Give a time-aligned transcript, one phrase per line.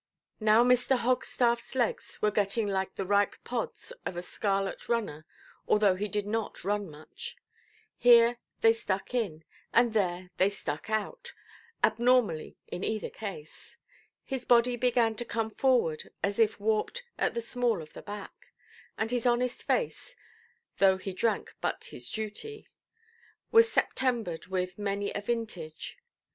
[0.39, 0.97] Now Mr.
[0.97, 5.27] Hogstaffʼs legs were getting like the ripe pods of a scarlet–runner
[5.67, 7.37] (although he did not run much);
[7.99, 11.33] here they stuck in, and there they stuck out,
[11.83, 13.77] abnormally in either case;
[14.23, 18.47] his body began to come forward as if warped at the small of the back;
[18.97, 20.15] and his honest face
[20.79, 22.67] (though he drank but his duty)
[23.51, 25.99] was Septemberʼd with many a vintage.